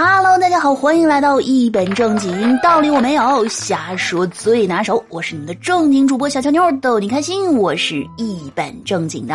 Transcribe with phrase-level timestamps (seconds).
[0.00, 5.04] Hello，大家好，欢迎来到一本正经，道理我没有，瞎说最拿手。
[5.08, 7.52] 我是你们的正经主播小乔妞，逗你开心。
[7.56, 9.34] 我是一本正经的。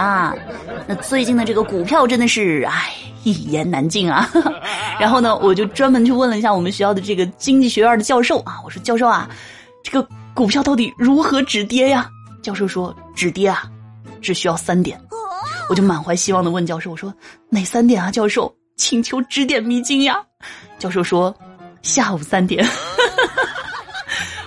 [0.87, 2.93] 那最近的这个股票真的是，唉，
[3.25, 4.31] 一言难尽啊。
[4.97, 9.29] 然后呢，我就专门去问了一下我们学校的这个经济学院的教授啊，我说教授啊，
[9.83, 12.09] 这个股票到底如何止跌呀？
[12.41, 13.69] 教授说止跌啊，
[14.21, 14.97] 只需要三点。
[15.67, 17.13] 我就满怀希望的问教授，我说
[17.49, 18.09] 哪三点啊？
[18.09, 18.49] 教授？
[18.75, 20.15] 请求指点迷津呀！
[20.83, 21.33] 教授说
[21.81, 22.67] ：“下午三点。”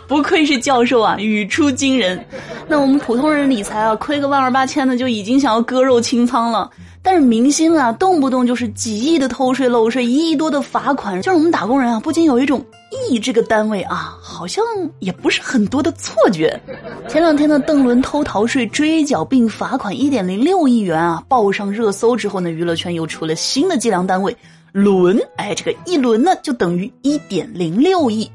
[0.07, 2.23] 不愧是教授啊，语出惊人。
[2.69, 6.71] 那我们普通人理财啊，亏个万二八千的就已经想要割肉清仓了。
[7.03, 12.62] 但是明星啊，动不动就是几亿的偷税漏税，一亿多的罚款，就是我们打工人啊，不禁有一种
[13.09, 14.62] 亿这个单位啊，好像
[14.98, 16.61] 也不是很多的错觉。
[17.09, 24.37] 前两天呢，邓伦偷逃税追缴并罚款一点零六亿元啊，报上热搜之后呢，娱乐圈又出了新的计量单位
[24.73, 28.31] 轮，哎，这个一轮呢就等于一点零六亿。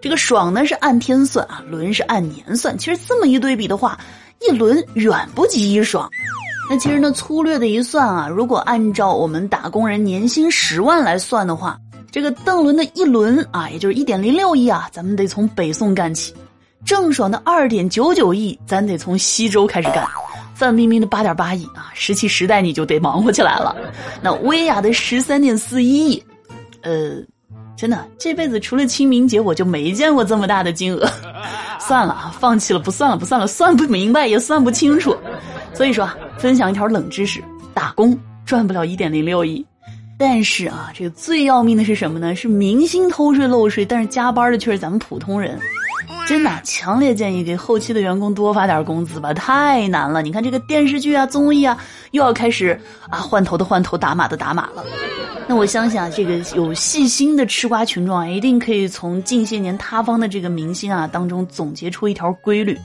[0.00, 2.76] 这个爽呢是按天算啊，轮是按年算。
[2.76, 3.98] 其实这么一对比的话，
[4.40, 6.08] 一轮远不及一爽。
[6.68, 11.78] 那其实呢，粗略的一算啊，如果按照我们打工人年薪十万来算的话，
[12.10, 16.32] 这个邓伦的一轮啊，也就是一点零六亿啊，咱们得从北宋干起；
[16.84, 20.04] 郑爽的二点九九亿，咱得从西周开始干；
[20.54, 23.74] 范冰冰的八点八亿啊，石器时代你就得忙活起来了；
[24.22, 26.24] 那薇娅的十三点四一亿，
[26.82, 27.16] 呃，
[27.76, 31.08] 真的这辈子除了清明节，我就没见过这么大的金额。
[31.80, 35.14] 算了，放弃了，不算了，不算了，算不明白也算不清楚。
[35.74, 37.42] 所以说，分享一条冷知识：
[37.74, 39.62] 打工赚不了一点零六亿，
[40.16, 42.34] 但是啊，这个最要命的是什么呢？
[42.34, 45.58] 是明星偷税漏税，但是加班的却是咱们普通人。
[46.26, 50.22] 真的，强烈建议给后期的员工多发点工资吧，太难了。
[50.22, 51.76] 你看这个电视剧啊、综艺啊，
[52.12, 52.80] 又要开始
[53.10, 54.82] 啊换头的换头、打码的打码了。
[55.46, 62.78] 那我相信啊，这个有细心的吃瓜群众啊，一定可以从近些年塌方的这个明星啊当中总结出一条规律。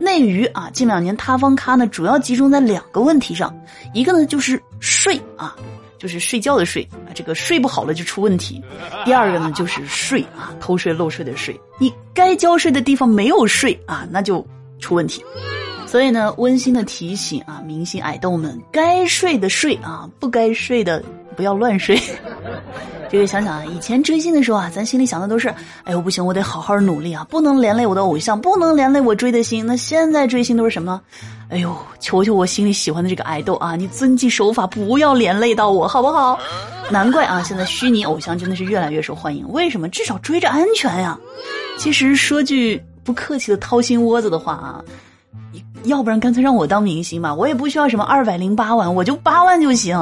[0.00, 3.54] 内娱啊，近两年塌方咖呢，主要集中在两个问题上，
[3.94, 5.54] 一个呢就是税啊，
[6.00, 8.60] 就是睡觉的睡啊，这个睡不好了就出问题；
[9.04, 14.44] 第二个呢就是税啊，偷税漏税的税，你该交税的地方没有税啊，那就
[14.80, 15.22] 出问题。
[15.86, 21.04] 所以呢，温馨的提醒啊，明星矮豆们，该睡的睡啊，不该睡的。
[21.36, 21.98] 不要乱睡。
[23.08, 25.48] 这个想想啊，以前追星的时候啊，咱心里想的都是，
[25.84, 29.64] 哎呦不行，我得好好努力啊，不能连累我的偶像，不能连累我追的星。
[29.64, 31.00] 那现在追星都是什么？
[31.50, 36.38] 哎呦，求求我心里喜欢的这个爱豆啊，你遵纪守法，不要连累到我，好不好？
[36.90, 39.46] 难怪啊，现在虚拟偶像真的是越来越受欢迎。
[39.50, 39.88] 为什么？
[39.88, 41.18] 至少追着安全呀。
[41.76, 44.84] 其实说句不客气的掏心窝子的话啊。
[45.84, 49.98] 要不然干脆让我当明星吧，我也不需要什么二百零八万，我就八万就行。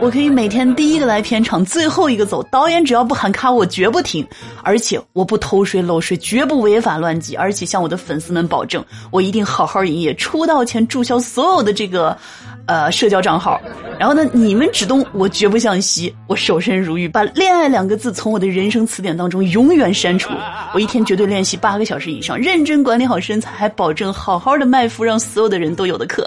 [0.00, 2.42] 我可以每天第一个来片场，最后一个走。
[2.44, 4.26] 导演只要不喊卡，我绝不停。
[4.62, 7.36] 而且我不偷税漏税，绝不违法乱纪。
[7.36, 10.14] 而且向我的粉丝们保证，我一定好好营业。
[10.14, 12.16] 出道前注销所有的这个。
[12.66, 13.60] 呃，社交账号，
[13.98, 20.32] 然后呢，你们只动我绝不向西，我守身如玉，把恋爱两个字从我的人生词典当中永远删除。
[20.72, 26.24] 我一天绝对练习八个小时以上，认真管理好身材，还保证好好的卖夫，让所有的人都有的课。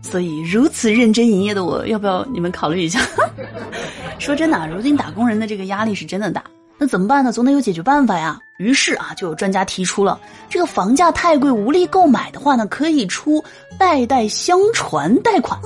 [0.00, 3.00] 所以如此认真营业的我，要不要你们考虑一下？
[4.18, 6.42] 说真的，如今打工人的这个压力是真的大。
[6.78, 7.32] 那怎么办呢？
[7.32, 8.38] 总得有解决办法呀。
[8.58, 13.42] 于是啊，就有专家提出了，这个房价太贵无力购买的话呢，可以出
[13.78, 15.60] 代代相传贷款。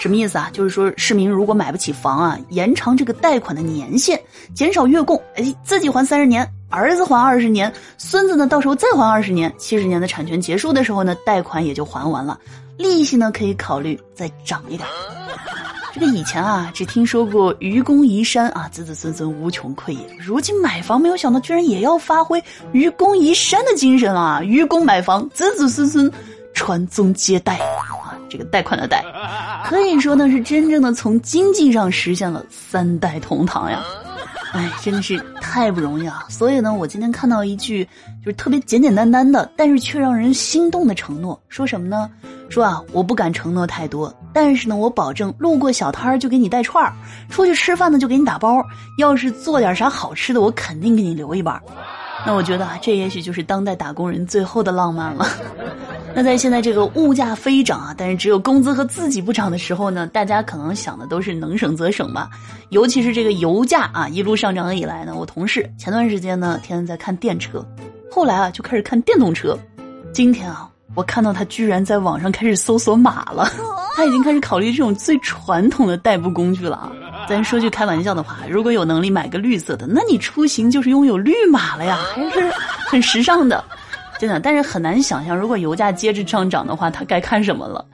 [0.00, 0.48] 什么意思啊？
[0.52, 4.20] 就是说市民如果买不起房啊，延长这个贷款的年限，
[4.54, 12.38] 减少月供，哎，自己还三十年，儿子还二十年，孙子呢到时候再还二十年，七十年的产权结束的时候呢，贷款也就还完了，
[12.76, 14.86] 利息呢可以考虑再涨一点。
[15.98, 19.98] 这个以前啊，只听说过愚公移山啊，子子孙孙无穷匮也。
[20.16, 24.40] 如今买房，没有想到居然也要发挥愚公移山的精神啊！
[24.40, 26.08] 愚公买房，子子孙孙
[26.54, 28.14] 传宗接代啊！
[28.30, 29.04] 这个贷款的贷，
[29.64, 33.82] 可以说呢是真正的从经济上实现了三代同堂呀！
[34.52, 36.24] 哎，真的是太不容易了！
[36.28, 37.84] 所以呢，我今天看到一句
[38.24, 42.10] 就是特别简简单单的，但是却让人心动的承诺，说什么呢？
[42.48, 46.92] 说啊，我不敢承诺太多，但是呢，我保证路过小摊儿就给你带串儿，
[47.28, 48.64] 出去吃饭呢就给你打包，
[48.98, 51.60] 要是做点啥好吃的，我肯定给你留一半。
[52.28, 55.26] 那我觉得啊，这也许就是当代打工人最后的浪漫了。
[56.14, 62.28] 那在现在这个物价飞涨啊，但是只有工资和自己不涨的时候呢，大家可能想的都是能省则省吧。
[62.68, 67.66] 尤其是这个油价啊一路上涨以来呢，我同事前段时间呢天天在看电车，
[68.10, 69.58] 后来啊就开始看电动车，
[70.12, 70.68] 今天啊。
[70.94, 73.48] 我看到他居然在网上开始搜索码了，
[73.94, 76.92] 他已经开始考虑这种最传统的代步工具了啊！
[77.28, 82.50] 咱说句开玩笑的话，如果有能力买个绿色的，那你出行就是拥有绿码了呀，还是
[82.86, 83.62] 很时尚的，
[84.18, 84.40] 真的。
[84.40, 87.84] 但是很难想象，如果油价接着上涨的话，他该看什么了？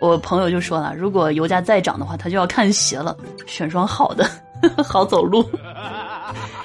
[0.00, 3.16] 我朋友就说了，如果油价再涨的话，他就要看鞋了，
[3.46, 4.28] 选双好的，
[4.82, 5.48] 好走路。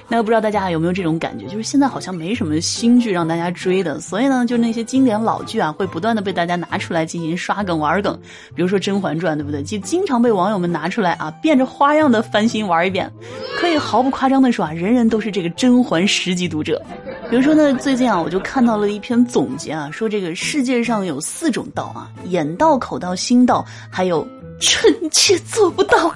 [0.08, 1.48] 那不知道大家有没有这种感觉？
[1.48, 8.18] 就是现在好像没什么新剧让大家追的，所以呢，就那些经典老剧啊，会不断的被大家拿出来进行刷梗玩梗。
[8.54, 9.64] 比如说《甄嬛传》，对不对？
[9.64, 13.12] 就经常被网友们拿出来啊，变着花样的翻新玩一遍。
[13.58, 16.82] 可以毫不夸张的说啊，人人都是这个甄嬛十级读者。
[17.30, 24.28] 比如说呢，最近啊，我就看到了一篇总结啊，说这个世界上有四种道啊：眼道、口道、心道，还有
[24.60, 26.14] 臣妾做不到。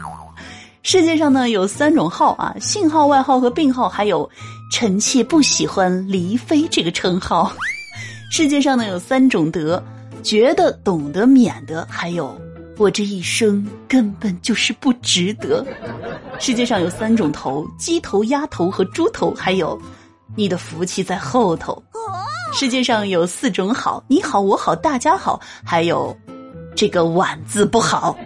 [0.82, 4.30] 世界上呢有三种号啊，姓号、外号和病号，还有
[4.72, 7.52] 臣妾不喜欢黎妃这个称号。
[8.32, 9.84] 世界上呢有三种德，
[10.24, 12.40] 觉得、懂得、免得，还有
[12.78, 15.66] 我这一生根本就是不值得。
[16.40, 19.80] 世界上有三种头，鸡头、鸭头和猪头，还有
[20.36, 21.82] 你的福气在后头。
[22.54, 26.18] 世界上有四种好，你好、我好、大家好，还有。
[26.80, 28.18] 这个晚字不好，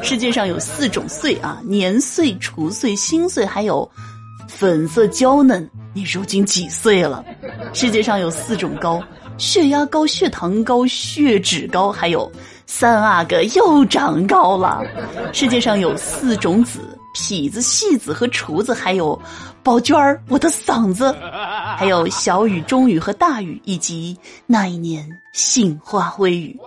[0.00, 3.86] 世界上有四种岁啊，年岁、除岁、心岁，还有
[4.48, 5.68] 粉色娇嫩。
[5.92, 7.22] 你如今几岁了？
[7.74, 8.98] 世界上有四种高，
[9.36, 12.32] 血压高、血糖高、血脂高，还有
[12.64, 14.82] 三阿哥又长高了。
[15.34, 16.80] 世界上有四种子，
[17.14, 19.20] 痞子、戏子和厨子，还有
[19.62, 21.14] 宝娟儿，我的嗓子，
[21.76, 24.16] 还有小雨、中雨和大雨，以及
[24.46, 26.58] 那一年杏花微雨。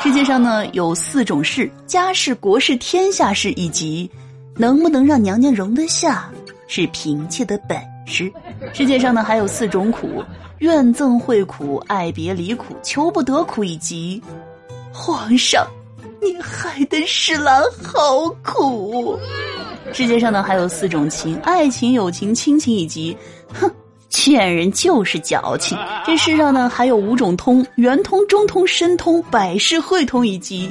[0.00, 4.08] 世界上呢有四种事：家事、国事、天下事，以及
[4.56, 6.30] 能不能让娘娘容得下，
[6.68, 8.32] 是嫔妾的本事。
[8.72, 10.22] 世界上呢还有四种苦：
[10.58, 14.22] 怨憎会苦、爱别离苦、求不得苦，以及
[14.92, 15.66] 皇上，
[16.22, 19.18] 你害得侍郎好苦。
[19.92, 23.16] 世界上呢还有四种情：爱情、友情、亲情，以及
[23.52, 23.68] 哼。
[24.10, 25.78] 骗人就是矫情。
[26.04, 30.70] 这世上呢还有五种通：圆通、中通、深通、百世汇通，以及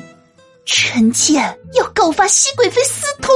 [0.65, 1.35] 臣妾
[1.73, 3.31] 要告发熹贵妃私通。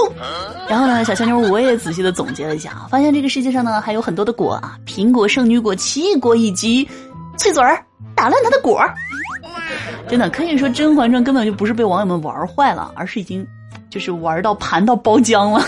[0.68, 6.88] 然后呢，小香妞我也仔细的总结了一下啊，发现这个世界上呢还有很多的果啊，苹果、圣女果、奇异果以及
[7.38, 7.84] 脆嘴儿
[8.16, 8.94] 打烂它的果儿。
[10.10, 13.48] 真的可以说，《甄嬛传》根本就不是被网友们玩坏了，而是已经
[13.90, 15.66] 就是玩到盘到包浆了。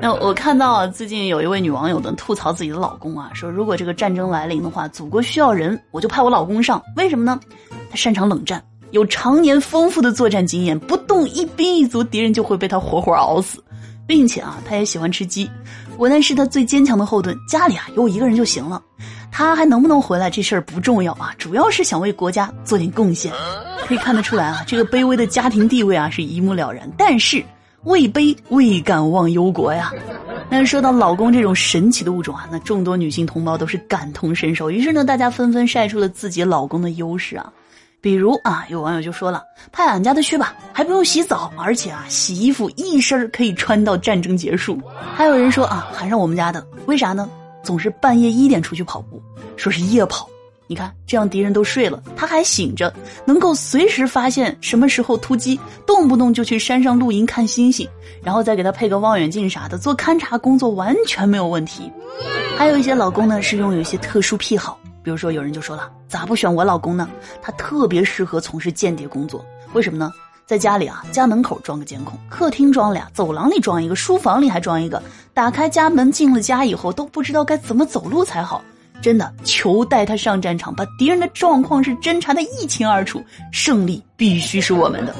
[0.00, 6.80] 那我看到啊，最近有一位女网友的吐槽自己的老公啊，说如果这个战争来临的话，祖国需要人，我就派我老公上。
[6.96, 7.40] 为什么呢？
[7.90, 8.62] 他擅长冷战，
[8.92, 13.62] 有常年丰富的作战经验，不动一兵一卒，敌人就会被他活活熬死，
[14.06, 15.50] 并且啊，他也喜欢吃鸡，
[15.96, 17.36] 我那是他最坚强的后盾。
[17.48, 18.80] 家里啊有我一个人就行了，
[19.32, 23.32] 他还能不能回来这事儿不重要啊，主要是想为国家做点贡献。
[23.86, 27.44] 可以看得出来啊，这个卑微的家庭地位啊是一目了然，但是。
[27.84, 29.92] 位卑未敢忘忧国呀。
[30.50, 34.70] 那说到老公这种神奇的物种啊，那众多女性同胞都是感同身受。
[34.70, 37.52] 于是呢，大家纷纷晒出了自己老公的优势啊。
[38.00, 39.42] 比如啊，有网友就说了
[39.72, 44.80] ：“派俺家的去吧，还不用洗澡，而且啊，洗衣服一身可以穿到战争结束。”
[45.14, 47.28] 还有人说啊，喊上我们家的，为啥呢？
[47.64, 49.20] 总是半夜一点出去跑步，
[49.56, 50.28] 说是夜跑。
[50.70, 52.92] 你看，这样敌人都睡了，他还醒着，
[53.24, 57.88] 能够随时发现什么时候突击，动不动就去山上露营看星星，
[58.22, 61.90] 然后再给他配个望远镜啥的，做勘察工作完全没有问题。
[62.58, 67.08] 还有一些老公呢是拥有一些特殊癖好，比如说有人就说了，咋不选我老公呢？
[67.40, 70.12] 他特别适合从事间谍工作，为什么呢？
[70.44, 75.02] 在家里啊，家门口装个监控，客厅装俩，走廊里装一个，书房里还装一个，
[75.32, 78.62] 打开家门进了家以后都不知道该怎么走路才好。
[79.00, 85.14] 真的，求带他上战场，把敌人的状况是侦查的一清二楚，胜利必须是我们的。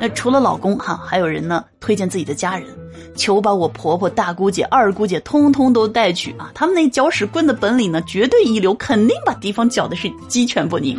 [0.00, 2.68] 那除了老公哈，还有人呢推荐自己的家人。
[3.16, 6.50] 求把我婆婆、大姑姐、二姑姐通通都带去啊！
[6.54, 10.98] 他们那搅屎棍的本领呢，绝对一流，肯定把敌方搅的是鸡犬不宁。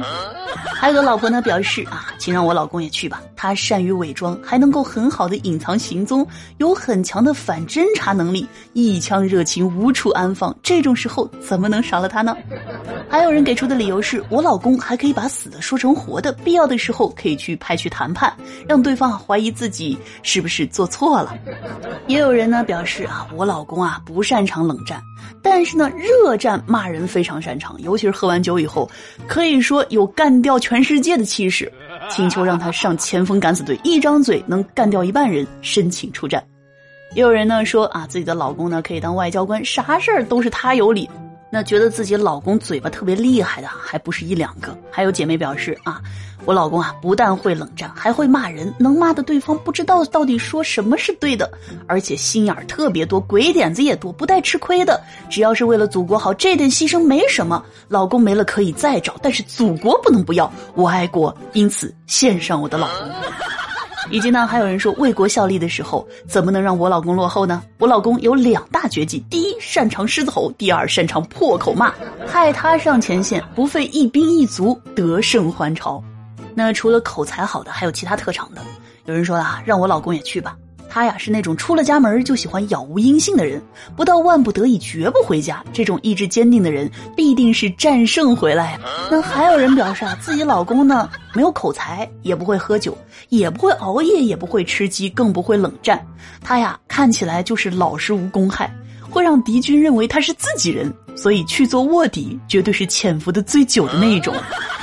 [0.76, 6.26] 还有个老婆呢表示啊，请让我老公也去吧，他善于伪装，还能够很好的隐藏行踪，
[6.58, 12.36] 有很强的反侦查能力，一腔热情无处安放，这种时候怎么能少了他呢？
[13.10, 18.32] 还有人给出的理由是我老公还可以把死的说成活的，必要的时候可以去派去谈判，
[18.68, 21.36] 让对方怀疑自己是不是做错了。
[22.08, 25.02] 也有人呢表示啊，我老公啊不擅长冷战，
[25.42, 28.90] 但是呢热战骂人非常擅长，尤其是喝完酒以后，
[29.28, 31.72] 可以说有干掉全世界的气势。
[32.10, 36.44] 请求让他上前锋敢死队，一张嘴能干掉一半人，申请出战。
[37.16, 41.10] 也有人呢说啊，自己的老公呢可以当外交官，啥事儿都是他有理。
[41.50, 46.02] 那觉得自己老公嘴巴特别厉害的还不是一两个，还有姐妹表示啊，
[46.46, 51.50] 我老公啊，不但会冷战，还会骂人，能骂的对方不知道到底说什么是对的，
[51.88, 55.02] 而且心眼儿特别多，鬼点子也多，不带吃亏的。
[55.30, 57.64] 只要是为了祖国好，这点牺牲没什么。
[57.88, 60.52] 老公没了可以再找，但是祖国不能不要。
[60.76, 63.10] 我爱国，因此献上我的老公。
[64.12, 67.64] 以及呢，还有人说为国效力的时候，怎么能让我老公落后呢？
[67.80, 71.94] 我老公有两大绝技：第一，擅长狮子吼；第二，擅长破口骂。
[72.28, 76.04] 派他上前线，不费一兵一卒，得胜还朝。
[76.56, 78.62] 那除了口才好的，还有其他特长的。
[79.06, 80.56] 有人说了，让我老公也去吧。
[80.90, 83.60] 他呀是那种出了家门就喜欢杳无音信的人，
[83.96, 85.66] 不到万不得已绝不回家。
[85.74, 88.80] 这种意志坚定的人，必定是战胜回来。
[89.10, 92.96] 那还有人表示啊，自己老公呢没有口才，也不会喝酒，
[93.30, 96.00] 也不会熬夜，也不会吃鸡，更不会冷战。
[96.44, 98.72] 他呀看起来就是老实无公害，
[99.10, 104.32] 会让敌军认为他是自己人，所以去做卧底绝对是潜伏的最久的那一种。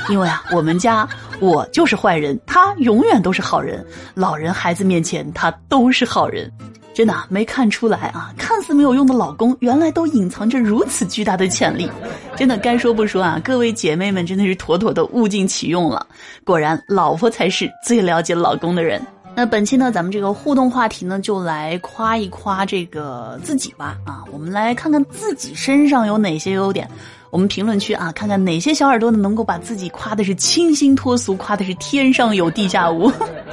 [0.09, 1.09] 因为啊，我们家。
[1.41, 3.83] 我就是坏人，他永远都是好人。
[4.13, 6.53] 老人孩子面前，他都是好人。
[6.93, 8.31] 真的没看出来啊！
[8.37, 11.91] 看似没有用的老公，原来都隐藏着如此巨大的潜力。
[12.37, 13.41] 真的该说不说啊！
[13.43, 16.07] 各位姐妹们，真的是妥妥的物尽其用了。
[16.45, 19.01] 果然，老婆才是最了解老公的人。
[19.35, 23.97] 那本期呢，咱们这个互动话题呢，就来夸一夸这个自己吧。
[24.05, 26.87] 啊，我们来看看自己身上有哪些优点。
[27.31, 33.09] 我们评论区啊，看看哪些小耳朵呢能够把自己夸的是清新脱俗，夸的是天上有地下无。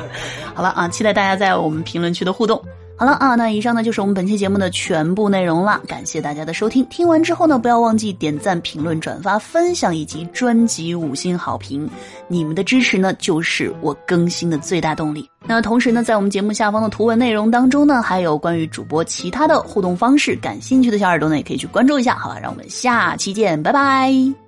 [0.53, 2.62] 好了啊，期待大家在我们评论区的互动。
[2.99, 5.79] 好了啊，那以上呢就是我们本期节目的全部内容了。
[5.87, 11.87] 感谢大家的收听，听完之后呢，不要忘记点赞、评论、转发、分享以及专辑五星好评。
[12.27, 15.29] 你们的支持呢，就是我更新的最大动力。
[15.45, 22.15] 那同时呢，在我们节目下方的图文内容当中呢，还有关于主播其他的互动方式，感兴趣的小耳朵呢，也可以去关注一下。
[22.15, 24.46] 好吧，让我们下期见，拜拜。